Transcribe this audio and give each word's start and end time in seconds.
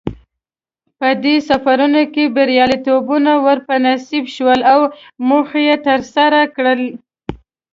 په 0.99 1.09
دې 1.23 1.35
سفرونو 1.49 2.01
کې 2.13 2.23
بریالیتوبونه 2.35 3.31
ور 3.45 3.57
په 3.67 3.75
نصیب 3.85 4.25
شول 4.35 4.59
او 4.73 4.79
موخې 5.27 5.61
یې 5.67 5.75
ترلاسه 5.85 6.37
کړې. 6.55 6.89